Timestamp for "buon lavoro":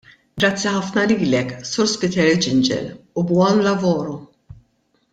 3.33-4.21